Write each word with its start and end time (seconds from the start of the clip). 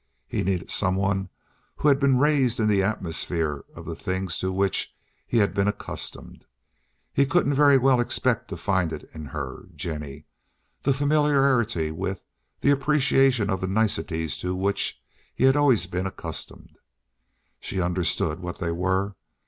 He 0.25 0.41
needed 0.41 0.71
some 0.71 0.95
one 0.95 1.29
who 1.75 1.87
had 1.87 1.99
been 1.99 2.17
raised 2.17 2.59
in 2.59 2.65
the 2.67 2.81
atmosphere 2.81 3.65
of 3.75 3.85
the 3.85 3.93
things 3.95 4.39
to 4.39 4.51
which 4.51 4.95
he 5.27 5.37
had 5.37 5.53
been 5.53 5.67
accustomed. 5.67 6.47
He 7.13 7.23
couldn't 7.27 7.53
very 7.53 7.77
well 7.77 7.99
expect 7.99 8.47
to 8.47 8.57
find 8.57 8.91
in 8.91 9.25
her, 9.25 9.67
Jennie, 9.75 10.25
the 10.81 10.91
familiarity 10.91 11.91
with, 11.91 12.23
the 12.61 12.71
appreciation 12.71 13.51
of 13.51 13.61
the 13.61 13.67
niceties 13.67 14.39
to, 14.39 14.55
which 14.55 14.99
he 15.35 15.43
had 15.43 15.55
always 15.55 15.85
been 15.85 16.07
accustomed. 16.07 16.79
She 17.59 17.79
understood 17.79 18.39
what 18.39 18.57
they 18.57 18.71
were. 18.71 19.13